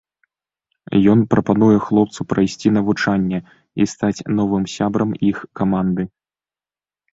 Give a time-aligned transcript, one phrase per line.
[1.11, 3.39] Ён прапануе хлопцу прайсці навучанне
[3.81, 6.03] і стаць новым сябрам іх каманды.